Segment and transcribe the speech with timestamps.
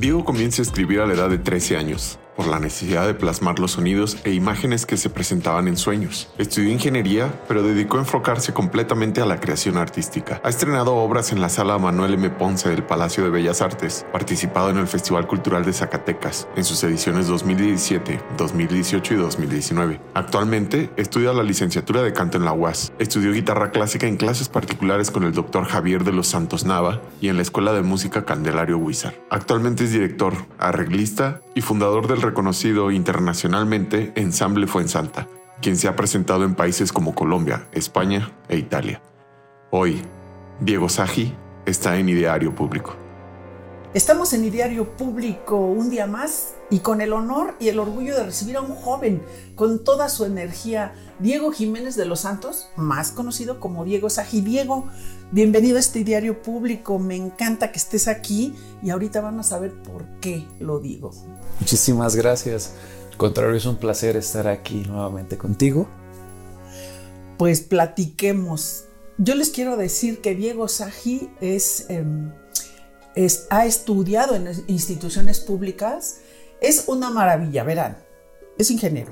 [0.00, 2.18] Diego comienza a escribir a la edad de 13 años
[2.50, 6.28] la necesidad de plasmar los sonidos e imágenes que se presentaban en sueños.
[6.38, 10.40] Estudió ingeniería, pero dedicó a enfocarse completamente a la creación artística.
[10.44, 12.30] Ha estrenado obras en la sala Manuel M.
[12.30, 16.82] Ponce del Palacio de Bellas Artes, participado en el Festival Cultural de Zacatecas, en sus
[16.84, 20.00] ediciones 2017, 2018 y 2019.
[20.14, 22.92] Actualmente estudia la licenciatura de canto en la UAS.
[22.98, 27.28] Estudió guitarra clásica en clases particulares con el doctor Javier de los Santos Nava y
[27.28, 29.14] en la Escuela de Música Candelario Huizar.
[29.30, 35.28] Actualmente es director, arreglista y fundador del reconocido internacionalmente Ensamble Fuensalta,
[35.60, 39.00] quien se ha presentado en países como Colombia, España e Italia.
[39.70, 40.02] Hoy,
[40.60, 41.34] Diego Saji
[41.66, 42.96] está en Ideario Público.
[43.92, 48.22] Estamos en Ideario Público un día más y con el honor y el orgullo de
[48.22, 49.20] recibir a un joven
[49.56, 54.42] con toda su energía, Diego Jiménez de los Santos, más conocido como Diego Saji.
[54.42, 54.84] Diego,
[55.32, 59.72] bienvenido a este Diario Público, me encanta que estés aquí y ahorita van a saber
[59.82, 61.10] por qué lo digo.
[61.58, 62.74] Muchísimas gracias.
[63.10, 65.88] Al contrario, es un placer estar aquí nuevamente contigo.
[67.38, 68.84] Pues platiquemos.
[69.18, 71.86] Yo les quiero decir que Diego Saji es...
[73.14, 76.18] Em, ha estudiado en instituciones públicas,
[76.60, 77.96] es una maravilla, verán,
[78.58, 79.10] es ingeniero,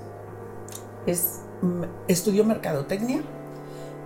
[1.06, 3.22] es, mm, estudió mercadotecnia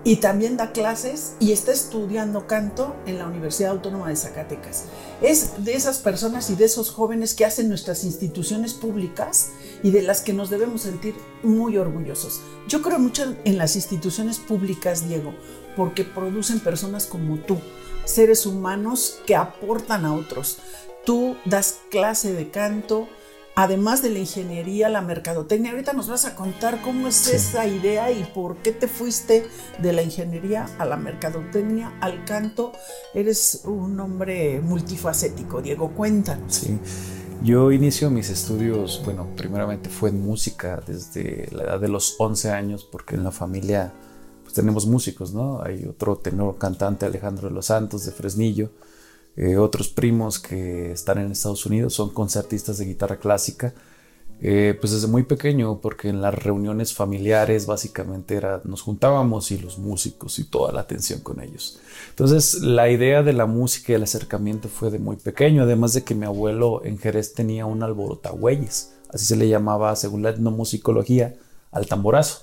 [0.05, 4.85] y también da clases y está estudiando canto en la Universidad Autónoma de Zacatecas.
[5.20, 9.51] Es de esas personas y de esos jóvenes que hacen nuestras instituciones públicas
[9.83, 12.41] y de las que nos debemos sentir muy orgullosos.
[12.67, 15.35] Yo creo mucho en las instituciones públicas, Diego,
[15.77, 17.59] porque producen personas como tú,
[18.05, 20.58] seres humanos que aportan a otros.
[21.05, 23.08] Tú das clase de canto,
[23.55, 25.72] además de la ingeniería, la mercadotecnia.
[25.72, 29.47] Ahorita nos vas a contar cómo es esa idea y por qué te fuiste
[29.78, 32.73] de la ingeniería a la mercadotecnia, al canto.
[33.14, 36.55] Eres un hombre multifacético, Diego, cuéntanos.
[36.55, 36.78] Sí.
[37.42, 42.52] Yo inicio mis estudios, bueno, primeramente fue en música desde la edad de los 11
[42.52, 43.92] años, porque en la familia
[44.52, 45.63] pues, tenemos músicos, ¿no?
[45.63, 48.70] Hay otro tenor cantante, Alejandro de los Santos, de Fresnillo,
[49.35, 53.73] eh, otros primos que están en Estados Unidos, son concertistas de guitarra clásica,
[54.42, 59.58] eh, pues desde muy pequeño, porque en las reuniones familiares básicamente era, nos juntábamos y
[59.58, 61.80] los músicos y toda la atención con ellos.
[62.11, 66.02] Entonces la idea de la música y el acercamiento fue de muy pequeño, además de
[66.02, 71.36] que mi abuelo en Jerez tenía un alborotagüeyes, así se le llamaba según la etnomusicología
[71.70, 72.42] al tamborazo.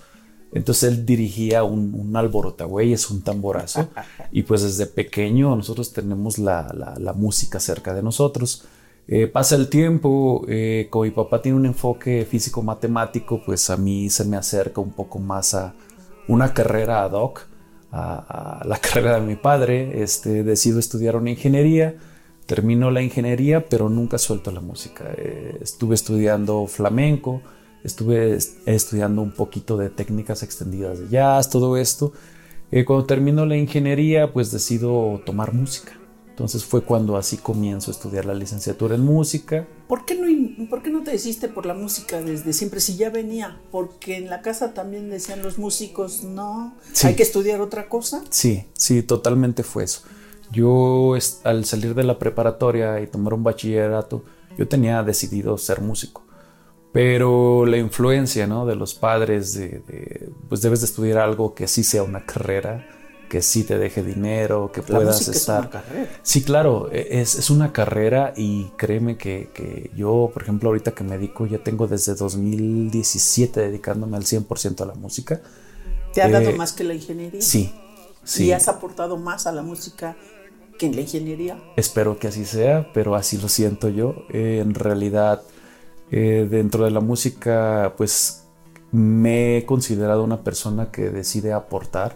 [0.52, 3.90] Entonces él dirigía un, un güey, es un tamborazo.
[4.32, 8.66] y pues desde pequeño nosotros tenemos la, la, música cerca de nosotros.
[9.08, 14.10] Eh, pasa el tiempo, eh, como mi papá tiene un enfoque físico-matemático, pues a mí
[14.10, 15.74] se me acerca un poco más a
[16.28, 17.48] una carrera ad hoc,
[17.92, 20.02] a, la carrera de mi padre.
[20.02, 21.96] Este, decido estudiar una ingeniería,
[22.46, 25.06] termino la ingeniería, pero nunca suelto la música.
[25.18, 27.42] Eh, estuve estudiando flamenco,
[27.84, 32.14] estuve estudiando un poquito de técnicas extendidas de jazz, todo esto.
[32.72, 35.94] Eh, cuando termino la ingeniería, pues decido tomar música.
[36.30, 39.68] Entonces fue cuando así comienzo a estudiar la licenciatura en música.
[39.90, 42.80] ¿Por qué no, por qué no te decidiste por la música desde siempre?
[42.80, 47.60] Si ya venía, porque en la casa también decían los músicos, no, hay que estudiar
[47.60, 48.24] otra cosa.
[48.30, 50.04] Sí, sí, totalmente fue eso.
[50.50, 54.24] Yo al salir de la preparatoria y tomar un bachillerato,
[54.58, 56.29] yo tenía decidido ser músico
[56.92, 58.66] pero la influencia ¿no?
[58.66, 62.88] de los padres de, pues debes de estudiar algo que sí sea una carrera
[63.30, 66.10] que sí te deje dinero que puedas estar es una carrera.
[66.24, 70.92] sí claro e, es, es una carrera y créeme que, que, yo por ejemplo ahorita
[70.92, 75.42] que me dedico ya tengo desde 2017 dedicándome al 100% a la música
[76.12, 77.42] ¿te ha dado eh, más que la ingeniería?
[77.42, 77.72] sí
[78.24, 80.18] sí ¿y has aportado más a la música
[80.80, 81.62] que en la ingeniería?
[81.78, 85.44] espero que así sea pero así lo siento yo eh, en realidad
[86.12, 88.46] eh, dentro de la música, pues
[88.92, 92.16] me he considerado una persona que decide aportar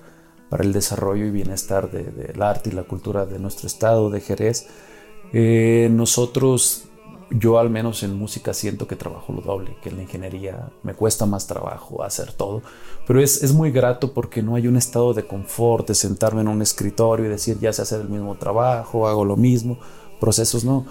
[0.49, 4.67] para el desarrollo y bienestar del arte y la cultura de nuestro estado, de Jerez.
[5.31, 6.85] Eh, nosotros,
[7.31, 10.93] yo al menos en música siento que trabajo lo doble, que en la ingeniería me
[10.93, 12.61] cuesta más trabajo hacer todo,
[13.07, 16.47] pero es, es muy grato porque no hay un estado de confort, de sentarme en
[16.47, 19.79] un escritorio y decir ya sé hacer el mismo trabajo, hago lo mismo,
[20.19, 20.85] procesos no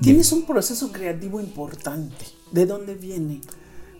[0.00, 2.26] Tienes un proceso creativo importante.
[2.52, 3.40] ¿De dónde viene?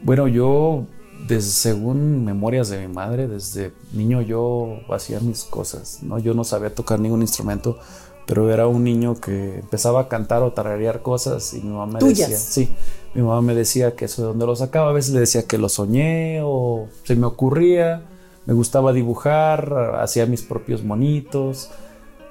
[0.02, 0.84] Bueno, yo,
[1.26, 6.18] desde, según memorias de mi madre, desde niño yo hacía mis cosas, ¿no?
[6.18, 7.78] Yo no sabía tocar ningún instrumento,
[8.26, 12.08] pero era un niño que empezaba a cantar o tararear cosas y mi mamá me
[12.08, 12.68] decía, sí,
[13.14, 15.58] mi mamá me decía que eso de dónde lo sacaba, a veces le decía que
[15.58, 18.02] lo soñé o se me ocurría,
[18.44, 21.70] me gustaba dibujar, hacía mis propios monitos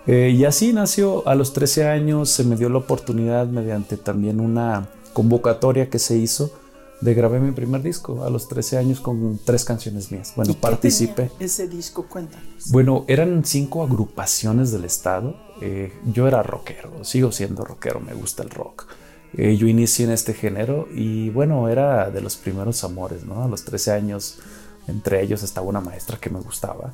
[0.08, 4.40] Eh, y así nació, a los 13 años se me dio la oportunidad mediante también
[4.40, 6.52] una convocatoria que se hizo
[7.02, 10.34] de grabar mi primer disco a los 13 años con tres canciones mías.
[10.36, 11.24] Bueno, ¿Y qué participé.
[11.24, 12.72] tenía ese disco, cuéntanos.
[12.72, 15.36] Bueno, eran cinco agrupaciones del estado.
[15.62, 18.88] Eh, yo era rockero, sigo siendo rockero, me gusta el rock.
[19.34, 23.44] Eh, yo inicié en este género y bueno, era de los primeros amores, ¿no?
[23.44, 24.38] A los 13 años,
[24.88, 26.94] entre ellos estaba una maestra que me gustaba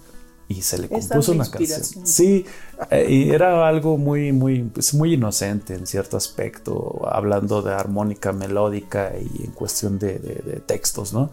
[0.52, 2.06] y se le compuso una canción.
[2.08, 2.46] Sí,
[2.90, 8.32] eh, y era algo muy, muy, pues muy inocente en cierto aspecto, hablando de armónica
[8.32, 11.30] melódica y en cuestión de, de- de textos, ¿no?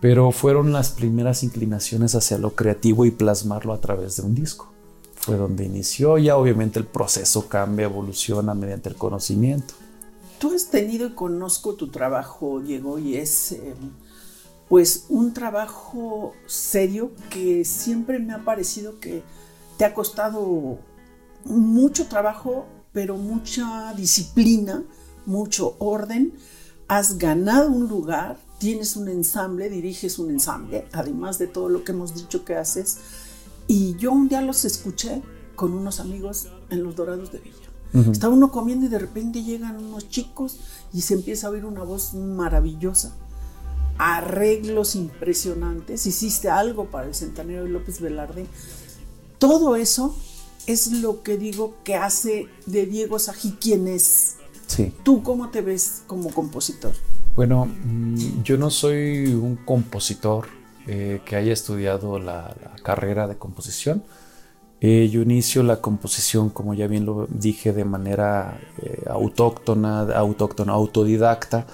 [0.00, 4.72] Pero fueron las primeras inclinaciones hacia lo creativo y plasmarlo a través de un disco.
[5.14, 9.74] Fue donde inició, ya obviamente el proceso cambia, evoluciona mediante el conocimiento.
[10.38, 13.74] Tú has tenido y conozco tu trabajo, Diego, y es eh,
[14.70, 19.24] pues un trabajo serio que siempre me ha parecido que
[19.76, 20.78] te ha costado
[21.44, 24.84] mucho trabajo, pero mucha disciplina,
[25.26, 26.34] mucho orden.
[26.86, 31.90] Has ganado un lugar, tienes un ensamble, diriges un ensamble, además de todo lo que
[31.90, 32.98] hemos dicho que haces.
[33.66, 35.20] Y yo un día los escuché
[35.56, 38.12] con unos amigos en los Dorados de Villa.
[38.12, 40.60] Está uno comiendo y de repente llegan unos chicos
[40.92, 43.16] y se empieza a oír una voz maravillosa.
[44.00, 46.06] Arreglos impresionantes.
[46.06, 48.46] Hiciste algo para el centenario de López Velarde.
[49.38, 50.16] Todo eso
[50.66, 54.36] es lo que digo que hace de Diego Sají quien es.
[54.66, 54.92] Sí.
[55.02, 56.92] ¿Tú cómo te ves como compositor?
[57.36, 60.46] Bueno, mm, yo no soy un compositor
[60.86, 64.02] eh, que haya estudiado la, la carrera de composición.
[64.82, 70.72] Eh, yo inicio la composición, como ya bien lo dije, de manera eh, autóctona, autóctona,
[70.72, 71.66] autodidacta,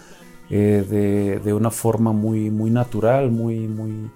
[0.50, 4.10] eh, de, de una forma muy, muy natural, muy, muy,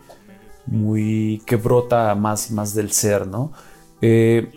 [0.66, 3.52] muy que brota más, más del ser, ¿no?
[4.00, 4.52] Eh,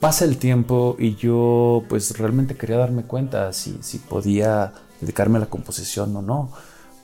[0.00, 5.40] pasa el tiempo y yo pues realmente quería darme cuenta si, si podía dedicarme a
[5.40, 6.50] la composición o no.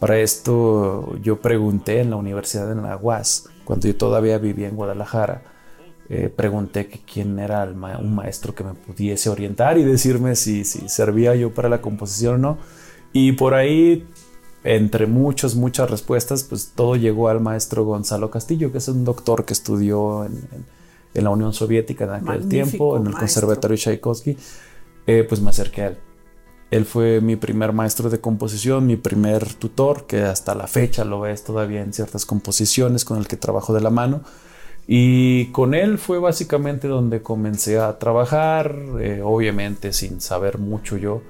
[0.01, 2.99] Para esto yo pregunté en la universidad en la
[3.65, 5.43] cuando yo todavía vivía en Guadalajara,
[6.09, 11.35] eh, pregunté quién era un maestro que me pudiese orientar y decirme si, si servía
[11.35, 12.59] yo para la composición o no.
[13.19, 14.07] Y por ahí,
[14.63, 19.45] entre muchas, muchas respuestas, pues todo llegó al maestro Gonzalo Castillo, que es un doctor
[19.47, 20.77] que estudió en, en-
[21.15, 23.21] en la Unión Soviética en aquel Magnífico tiempo, en el maestro.
[23.21, 24.37] Conservatorio Tchaikovsky.
[25.07, 25.97] Eh, pues me acerqué a él.
[26.71, 31.21] Él fue mi primer maestro de composición, mi primer tutor, que hasta la fecha lo
[31.21, 34.21] ves todavía en ciertas composiciones con el que trabajo de la mano.
[34.87, 41.23] Y con él fue básicamente donde comencé a trabajar, eh, obviamente sin saber mucho yo.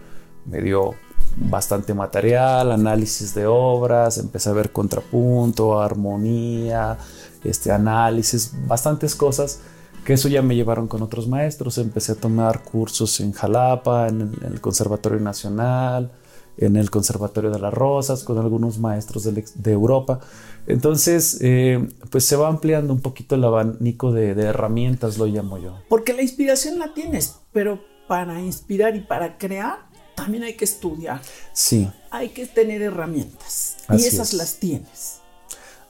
[0.47, 0.95] Me dio
[1.37, 6.99] bastante material, análisis de obras, empecé a ver contrapunto, armonía,
[7.45, 9.61] este análisis, bastantes cosas
[10.07, 11.79] que eso ya me llevaron con otros maestros.
[11.79, 16.13] Empecé a tomar cursos en Jalapa, en el, Conservatorio Nacional,
[16.57, 20.21] en el Conservatorio de las Rosas, con algunos maestros de, Europa.
[20.69, 25.77] Entonces, eh, pues se va ampliando un poquito el abanico de herramientas, lo llamo yo.
[25.89, 29.87] Porque la inspiración la tienes, pero para inspirar y para crear
[30.17, 31.21] también hay que estudiar,
[31.53, 34.35] Sí, hay que tener herramientas y esas es.
[34.35, 35.21] las tienes.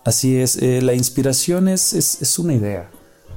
[0.04, 2.90] Así es, eh, la inspiración es, es, es una idea.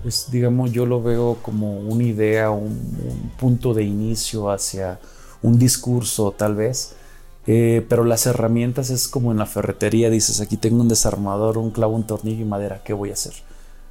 [0.06, 5.00] Es, digamos, yo lo veo como una idea, un, un punto de inicio hacia
[5.42, 6.94] un discurso tal vez.
[7.48, 11.72] Eh, pero las herramientas es como en la ferretería, dices, aquí tengo un desarmador, un
[11.72, 13.34] clavo, un tornillo y madera, ¿qué voy a hacer?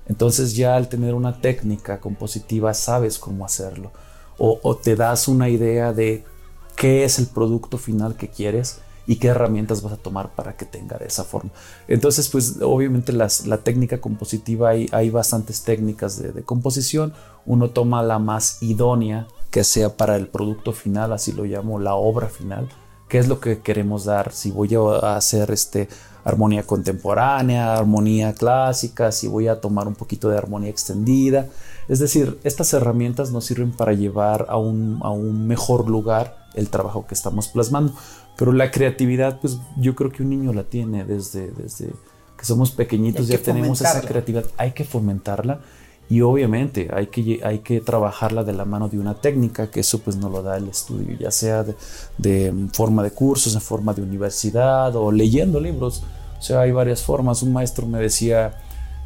[0.09, 3.91] Entonces ya al tener una técnica compositiva sabes cómo hacerlo.
[4.39, 6.25] O, o te das una idea de
[6.79, 10.67] qué es el producto final que quieres y qué herramientas vas a tomar para que
[10.67, 11.51] tenga de esa forma.
[11.89, 17.15] Entonces, pues obviamente las- la técnica compositiva, hay, hay bastantes técnicas de, de composición.
[17.47, 21.95] Uno toma la más idónea que sea para el producto final, así lo llamo, la
[21.95, 22.69] obra final.
[23.09, 24.31] ¿Qué es lo que queremos dar?
[24.33, 25.89] Si voy a hacer este,
[26.25, 31.47] armonía contemporánea, armonía clásica, si voy a tomar un poquito de armonía extendida.
[31.89, 36.69] Es decir, estas herramientas nos sirven para llevar a un, a un mejor lugar el
[36.69, 37.93] trabajo que estamos plasmando.
[38.37, 41.87] Pero la creatividad, pues yo creo que un niño la tiene desde, desde
[42.39, 45.61] que somos pequeñitos, ya tenemos esa creatividad, hay que fomentarla
[46.11, 49.99] y obviamente hay que, hay que trabajarla de la mano de una técnica, que eso
[49.99, 51.75] pues nos lo da el estudio, ya sea de,
[52.17, 56.03] de forma de cursos, en forma de universidad o leyendo libros.
[56.39, 57.43] O sea, hay varias formas.
[57.43, 58.57] Un maestro me decía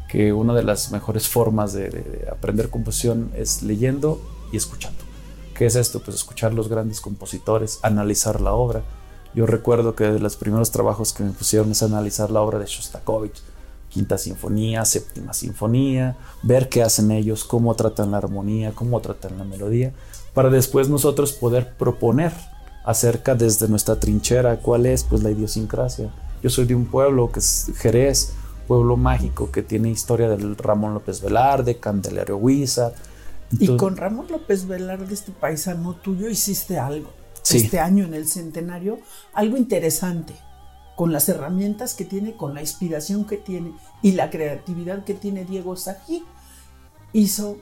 [0.07, 4.21] que una de las mejores formas de, de- de aprender composición es leyendo
[4.53, 5.02] y escuchando.
[5.55, 5.99] ¿Qué es esto?
[5.99, 8.81] Pues escuchar los grandes compositores, analizar la obra.
[9.35, 12.65] Yo recuerdo que de los primeros trabajos que me pusieron es analizar la obra de
[12.65, 13.41] Shostakovich.
[13.89, 19.43] quinta sinfonía, séptima sinfonía, ver qué hacen ellos, cómo tratan la armonía, cómo tratan la
[19.43, 19.93] melodía,
[20.33, 22.33] para después nosotros poder proponer
[22.83, 26.09] acerca desde nuestra trinchera cuál es pues la idiosincrasia.
[26.41, 28.33] Yo soy de un pueblo que es Jerez,
[28.67, 32.93] pueblo mágico que tiene historia del Ramón López Velarde, Candelario Huiza.
[33.59, 37.11] Y con Ramón López Velarde, este paisano tuyo, hiciste algo.
[37.49, 38.99] Este año en el centenario,
[39.33, 40.33] algo interesante
[40.95, 45.43] con las herramientas que tiene, con la inspiración que tiene y la creatividad que tiene
[45.43, 46.23] Diego Sají,
[47.11, 47.57] hizo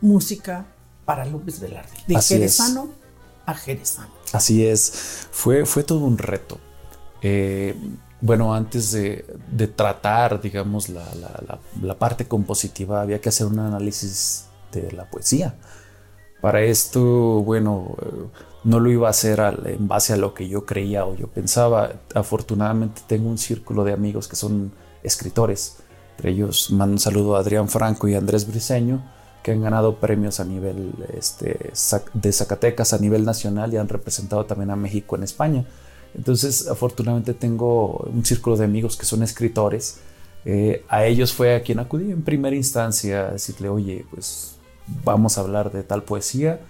[0.00, 0.66] música
[1.04, 2.88] para López Velarde, de jerezano
[3.44, 4.10] a jerezano.
[4.32, 6.58] Así es, fue, fue todo un reto.
[7.22, 7.76] Eh,
[8.20, 9.24] bueno, antes de,
[9.74, 11.06] tratar, digamos, la,
[11.80, 15.54] la, parte compositiva, había que hacer un análisis de la poesía.
[16.40, 17.02] Para esto,
[17.42, 17.96] bueno,
[18.64, 21.92] no lo iba a hacer en base a lo que yo creía o yo pensaba.
[22.14, 25.76] Afortunadamente tengo un círculo de amigos que son escritores.
[26.16, 29.04] Entre ellos mando un saludo a Adrián Franco y Andrés Briseño,
[29.42, 31.70] que han ganado premios a nivel este,
[32.12, 35.64] de Zacatecas a nivel nacional y han representado también a México en España.
[36.16, 39.98] Entonces, afortunadamente tengo un círculo de amigos que son escritores.
[40.44, 44.55] Eh, a ellos fue a quien acudí en primera instancia a decirle, oye, pues
[45.04, 46.60] vamos a hablar de tal poesía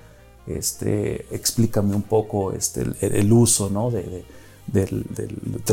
[0.47, 3.91] este, explícame un poco este, el, uso ¿no?
[3.91, 4.25] de,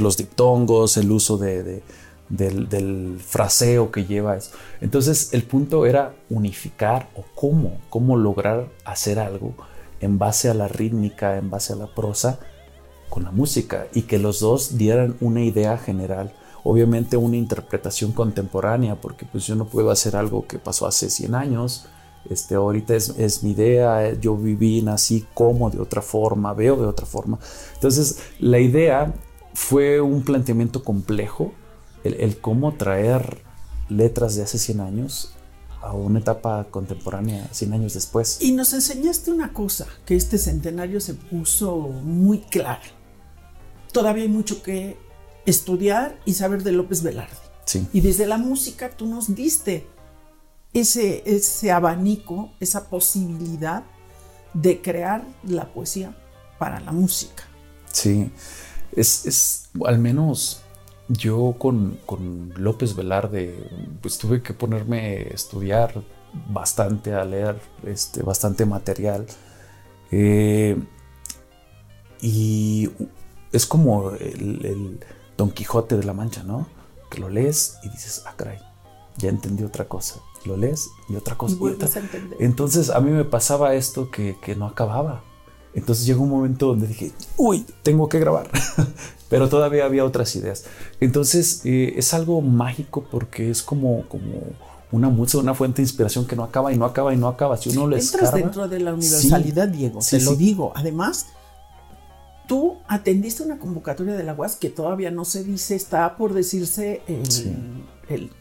[0.01, 1.83] los diptongos, el uso del,
[2.29, 4.51] del, fraseo que lleva eso.
[4.81, 9.53] Entonces el punto era unificar o cómo, cómo lograr hacer algo
[10.01, 12.39] en base a la rítmica, en base a la prosa,
[13.09, 16.33] con la música y que los dos dieran una idea general.
[16.63, 21.35] Obviamente una interpretación contemporánea, porque pues yo no puedo hacer algo que pasó hace 100
[21.35, 21.85] años,
[22.29, 27.05] este, ahorita es, mi idea, yo viví, nací como de otra forma, veo de otra
[27.05, 27.39] forma.
[27.73, 29.13] Entonces, la idea
[29.53, 31.53] fue un planteamiento complejo,
[32.03, 33.41] el, cómo traer
[33.89, 35.33] letras de hace 100 años
[35.81, 38.37] a una etapa contemporánea 100 años después.
[38.41, 42.81] Y nos enseñaste una cosa, que este centenario se puso muy clara.
[43.91, 44.97] Todavía hay mucho que
[45.45, 47.35] estudiar y saber de López Velarde.
[47.65, 47.85] Sí.
[47.91, 49.87] Y desde la música tú nos diste
[50.73, 53.83] ese, ese abanico, esa posibilidad
[54.53, 56.15] de crear la poesía
[56.57, 57.43] para la música.
[57.91, 58.31] Sí,
[58.91, 60.61] es, al menos
[61.07, 61.99] yo con,
[62.55, 63.69] López Velarde,
[64.01, 66.03] pues tuve que ponerme a estudiar
[66.49, 69.27] bastante, a leer este, bastante material.
[70.11, 70.77] Eh,
[72.21, 72.89] y
[73.51, 74.99] es como el, el,
[75.37, 76.67] Don Quijote de la Mancha, ¿no?
[77.09, 78.59] Que lo lees y dices, ah, caray,
[79.17, 81.55] ya entendí otra cosa lo lees y otra cosa.
[82.39, 85.23] Entonces a mí me pasaba esto que, no acababa.
[85.73, 88.49] Entonces llegó un momento donde dije, uy, tengo que grabar.
[89.29, 90.65] Pero todavía había otras ideas.
[90.99, 94.53] Entonces eh, es algo mágico porque es como, como
[94.93, 97.57] una una fuente de inspiración que no acaba y no acaba y no acaba.
[97.57, 99.99] Si uno le Entras dentro de la universalidad, Diego.
[100.07, 100.71] te lo digo.
[100.75, 101.25] Además,
[102.47, 107.01] tú atendiste una convocatoria de la UAS que todavía no se dice, está por decirse
[108.09, 108.31] el,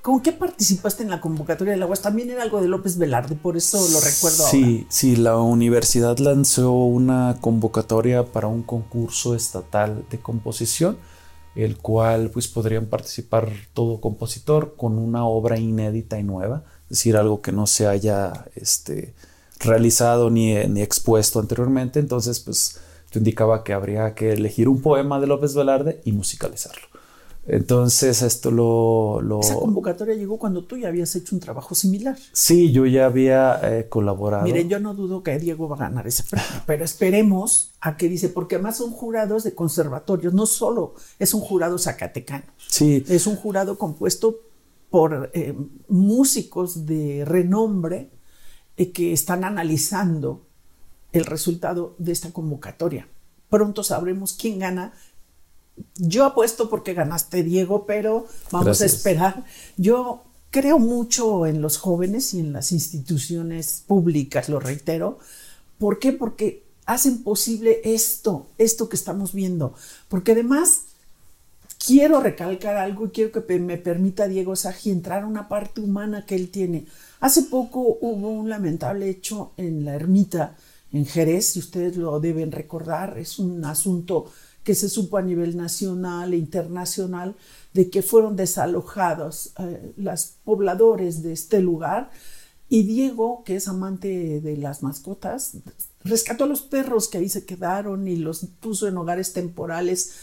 [0.00, 2.02] ¿Con qué participaste en la convocatoria del Aguas?
[2.02, 6.72] También era algo de López Velarde, por eso lo recuerdo sí, Sí, la universidad lanzó
[6.72, 10.98] una convocatoria para un concurso estatal de composición,
[11.54, 17.16] el cual pues podrían participar todo compositor con una obra inédita y nueva, es decir,
[17.16, 19.14] algo que no se haya este,
[19.60, 25.20] realizado ni, ni expuesto anteriormente, entonces pues esto indicaba que habría que elegir un poema
[25.20, 26.91] de López Velarde y musicalizarlo.
[27.44, 32.16] Entonces esto lo, Esa convocatoria llegó cuando tú ya habías hecho un trabajo similar.
[32.32, 34.44] Sí, yo ya había eh, colaborado.
[34.44, 38.08] Miren, yo no dudo que Diego va a ganar ese premio, pero esperemos a que
[38.08, 42.44] dice, porque además son jurados de conservatorios, no solo es un jurado zacatecano.
[42.68, 43.04] Sí.
[43.08, 44.38] Es un jurado compuesto
[44.88, 45.54] por eh,
[45.88, 48.10] músicos de renombre
[48.76, 50.46] eh, que están analizando
[51.12, 53.08] el resultado de esta convocatoria.
[53.48, 54.92] Pronto sabremos quién gana
[55.96, 59.44] yo apuesto porque ganaste, Diego, pero vamos a esperar.
[59.76, 65.18] Yo creo mucho en los jóvenes y en las instituciones públicas, lo reitero.
[65.78, 66.12] ¿Por qué?
[66.12, 69.74] Porque hacen posible esto, esto que estamos viendo.
[70.08, 70.82] Porque además
[71.84, 76.26] quiero recalcar algo y quiero que me permita Diego Saji entrar a una parte humana
[76.26, 76.86] que él tiene.
[77.20, 80.56] Hace poco hubo un lamentable hecho en la ermita
[80.92, 84.30] en Jerez, y ustedes lo deben recordar, es un asunto
[84.64, 87.36] que se supo a nivel nacional e internacional
[87.74, 92.10] de que fueron desalojados eh, los pobladores de este lugar
[92.72, 95.58] y Diego, que es amante de las mascotas,
[96.04, 100.14] rescató a los perros que ahí se quedaron y los puso en hogares temporales.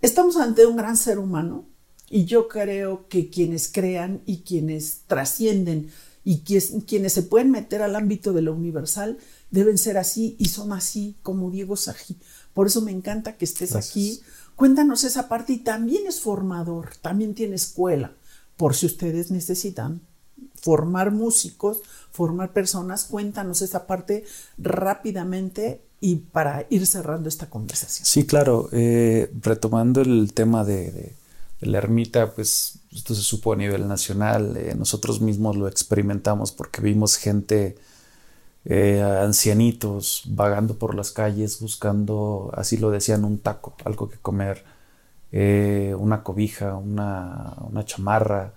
[0.00, 1.64] Estamos ante un gran ser humano
[2.10, 5.92] Y yo creo que quienes crean y quienes trascienden
[6.24, 9.18] y quienes se pueden meter al ámbito de lo universal
[9.52, 12.16] deben ser así y son así como Diego Sají.
[12.54, 14.20] Por eso me encanta que estés aquí.
[14.56, 18.12] Cuéntanos esa parte y también es formador, también tiene escuela,
[18.56, 20.02] por si ustedes necesitan
[20.54, 21.80] formar músicos,
[22.10, 23.04] formar personas.
[23.04, 24.24] Cuéntanos esa parte
[24.58, 28.06] rápidamente y para ir cerrando esta conversación.
[28.06, 28.68] Sí, claro.
[28.72, 31.14] Eh, retomando el tema de
[31.60, 36.82] la ermita, pues esto se supo a nivel nacional, eh, nosotros mismos lo experimentamos porque
[36.82, 37.76] vimos gente,
[38.64, 44.64] eh, ancianitos, vagando por las calles buscando, así lo decían, un taco, algo que comer,
[45.32, 48.52] eh, una cobija, una, una chamarra,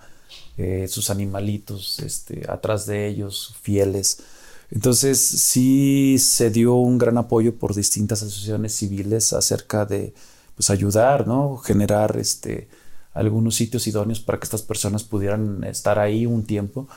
[0.87, 4.23] sus animalitos este, atrás de ellos, fieles.
[4.71, 10.13] Entonces sí se dio un gran apoyo por distintas asociaciones civiles acerca de
[10.55, 11.57] pues ayudar, ¿no?
[11.57, 12.67] Generar este
[13.13, 16.87] algunos sitios idóneos para que estas personas pudieran estar ahí un tiempo,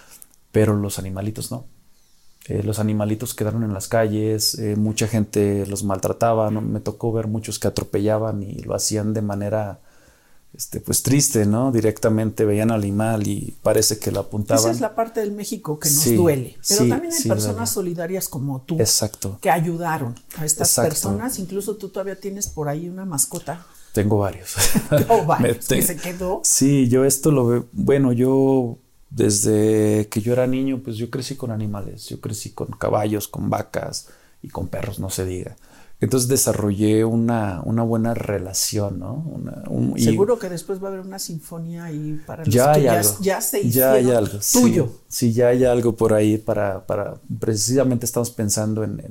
[0.50, 1.64] pero los animalitos no.
[2.48, 6.62] Eh, los animalitos quedaron en las calles, eh, mucha gente los maltrataba, ¿no?
[6.62, 9.80] me tocó ver muchos que atropellaban y lo hacían de manera
[10.54, 11.70] este, pues triste, ¿no?
[11.70, 14.60] Directamente veían al animal y parece que lo apuntaban.
[14.64, 16.56] Esa es la parte del México que nos duele.
[16.66, 18.76] Pero también hay personas solidarias como tú.
[18.80, 19.38] Exacto.
[19.42, 21.38] Que ayudaron a estas personas.
[21.38, 23.66] Incluso tú todavía tienes por ahí una mascota.
[23.92, 24.54] Tengo varios.
[25.08, 26.40] Oh, varios se quedó.
[26.44, 27.66] Sí, yo esto lo veo.
[27.72, 28.78] Bueno, yo
[29.10, 32.08] desde que yo era niño, pues yo crecí con animales.
[32.08, 34.08] Yo crecí con caballos, con vacas
[34.42, 35.56] y con perros, no se diga.
[36.00, 39.24] Entonces desarrollé una, una buena relación, ¿no?
[39.96, 43.40] Seguro que después va a haber una sinfonía ahí para los ya que ya, ya,
[43.40, 44.92] se ya hay algo, tuyo.
[45.08, 49.02] Sí, ya hay algo por ahí para, para precisamente estamos pensando en,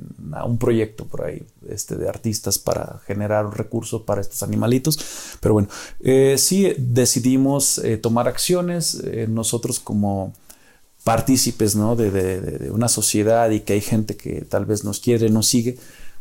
[0.46, 4.98] un proyecto por ahí este, de artistas para generar un recurso para estos animalitos.
[5.40, 5.68] Pero bueno,
[6.00, 10.32] eh, sí decidimos eh, tomar acciones eh, nosotros como
[11.04, 11.96] partícipes ¿no?
[11.96, 15.76] de, de una sociedad y que hay gente que tal vez nos quiere, nos sigue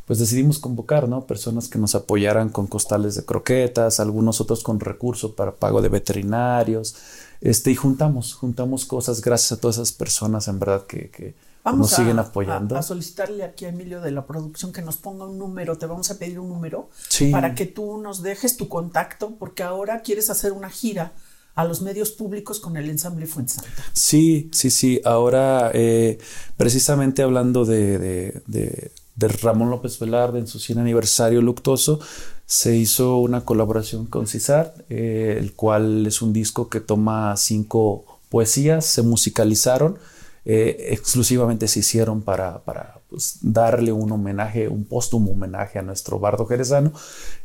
[0.07, 1.25] pues decidimos convocar, ¿no?
[1.25, 5.89] Personas que nos apoyaran con costales de croquetas, algunos otros con recursos para pago de
[5.89, 6.95] veterinarios,
[7.41, 12.19] este, y juntamos, juntamos cosas gracias a todas esas personas, en verdad, que, nos siguen
[12.19, 12.77] apoyando.
[12.77, 16.09] A, solicitarle aquí a Emilio de la producción que nos ponga un número, te vamos
[16.09, 16.89] a pedir un número
[17.29, 21.11] para que tú nos dejes tu contacto, porque ahora quieres hacer una gira
[21.53, 23.69] a los medios públicos con el ensamble Fuensanta.
[23.91, 25.01] Sí, sí, sí.
[25.03, 26.17] Ahora, eh,
[26.55, 31.99] precisamente hablando de de Ramón López Velarde en su 100 aniversario luctuoso,
[32.45, 38.19] se hizo una colaboración con Cisar, eh, el cual es un disco que toma cinco
[38.29, 39.97] poesías, se musicalizaron,
[40.45, 46.19] eh, exclusivamente se hicieron para, para pues, darle un homenaje, un póstumo homenaje a nuestro
[46.19, 46.93] bardo jerezano.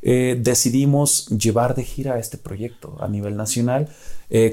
[0.03, 3.89] Eh, decidimos llevar de gira este proyecto a nivel nacional.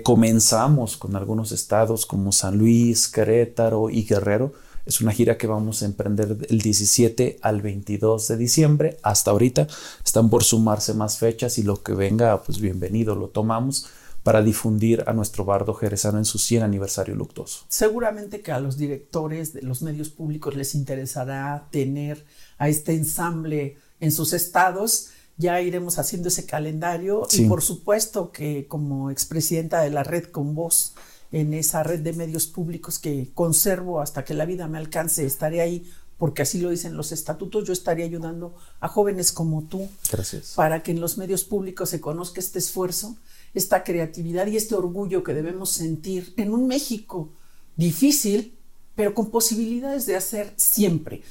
[0.03, 4.51] comenzamos con algunos estados como San Luis, Querétaro y Guerrero
[4.85, 8.97] es una gira que vamos a emprender el 17 al 22 de diciembre.
[9.03, 9.67] Hasta ahorita
[10.03, 13.87] están por sumarse más fechas y lo que venga, pues bienvenido, lo tomamos
[14.23, 17.65] para difundir a nuestro bardo jerezano en su 100 aniversario luctuoso.
[17.69, 22.25] Seguramente que a los directores de los medios públicos les interesará tener
[22.57, 25.09] a este ensamble en sus estados.
[25.37, 30.53] Ya iremos haciendo ese calendario y por supuesto que como expresidenta de la red con
[30.53, 30.95] voz
[31.31, 35.61] en esa red de medios públicos que conservo hasta que la vida me alcance, estaré
[35.61, 40.53] ahí porque así lo dicen los estatutos, yo estaría ayudando a jóvenes como tú Gracias.
[40.55, 43.15] para que en los medios públicos se conozca este esfuerzo,
[43.53, 47.29] esta creatividad y este orgullo que debemos sentir en un México
[47.77, 48.53] difícil,
[48.95, 51.23] pero con posibilidades de hacer siempre.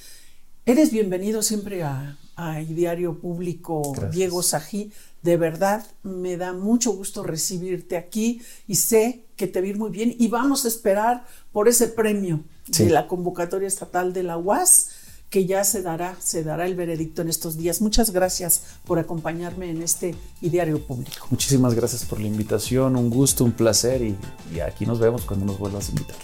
[0.64, 4.92] Eres bienvenido siempre a, a Diario Público Diego Sají.
[5.22, 10.14] De verdad, me da mucho gusto recibirte aquí y sé que te vi muy bien
[10.16, 14.90] y vamos a esperar por ese premio de la convocatoria estatal de la UAS
[15.30, 17.82] que ya se dará, se dará el veredicto en estos días.
[17.82, 21.26] Muchas gracias por acompañarme en este Diario público.
[21.30, 24.16] Muchísimas gracias por la invitación, un gusto, un placer y,
[24.54, 26.16] y aquí nos vemos cuando nos vuelvas a invitar.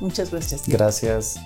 [0.00, 0.68] Muchas gracias.
[0.68, 1.40] Gracias.